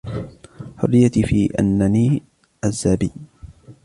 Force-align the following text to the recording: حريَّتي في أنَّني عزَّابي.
حريَّتي 0.77 1.23
في 1.23 1.53
أنَّني 1.59 2.23
عزَّابي. 2.65 3.11